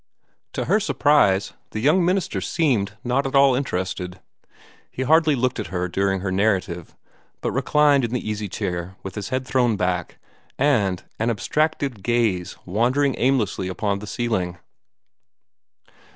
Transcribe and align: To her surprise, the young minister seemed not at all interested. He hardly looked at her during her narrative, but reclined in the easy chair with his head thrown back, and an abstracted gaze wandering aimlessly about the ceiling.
To 0.53 0.65
her 0.65 0.79
surprise, 0.79 1.53
the 1.69 1.79
young 1.79 2.03
minister 2.03 2.41
seemed 2.41 2.93
not 3.03 3.27
at 3.27 3.35
all 3.35 3.53
interested. 3.53 4.19
He 4.89 5.03
hardly 5.03 5.35
looked 5.35 5.59
at 5.59 5.67
her 5.67 5.87
during 5.87 6.21
her 6.21 6.31
narrative, 6.31 6.95
but 7.39 7.51
reclined 7.51 8.03
in 8.03 8.09
the 8.11 8.27
easy 8.27 8.49
chair 8.49 8.95
with 9.03 9.13
his 9.13 9.29
head 9.29 9.45
thrown 9.45 9.77
back, 9.77 10.17
and 10.57 11.03
an 11.19 11.29
abstracted 11.29 12.01
gaze 12.01 12.57
wandering 12.65 13.13
aimlessly 13.19 13.67
about 13.67 13.99
the 13.99 14.07
ceiling. 14.07 14.57